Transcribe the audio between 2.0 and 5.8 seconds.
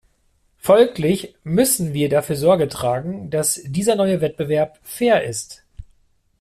dafür Sorge tragen, dass dieser neue Wettbewerb fair ist.